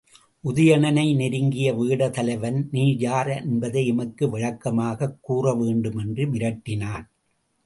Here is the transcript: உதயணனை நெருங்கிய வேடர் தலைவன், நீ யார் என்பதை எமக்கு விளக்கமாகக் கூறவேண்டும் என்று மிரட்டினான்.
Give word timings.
உதயணனை 0.43 1.15
நெருங்கிய 1.15 1.73
வேடர் 1.73 2.11
தலைவன், 2.11 2.67
நீ 2.71 2.97
யார் 2.97 3.27
என்பதை 3.27 3.87
எமக்கு 3.87 4.29
விளக்கமாகக் 4.29 5.19
கூறவேண்டும் 5.21 5.97
என்று 5.97 6.25
மிரட்டினான். 6.33 7.07